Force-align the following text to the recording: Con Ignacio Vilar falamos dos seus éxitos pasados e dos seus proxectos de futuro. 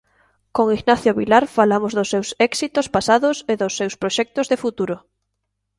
Con 0.55 0.67
Ignacio 0.77 1.11
Vilar 1.19 1.45
falamos 1.57 1.91
dos 1.97 2.09
seus 2.13 2.29
éxitos 2.49 2.87
pasados 2.95 3.35
e 3.51 3.53
dos 3.61 3.73
seus 3.79 3.93
proxectos 4.01 4.49
de 4.51 4.61
futuro. 4.63 4.95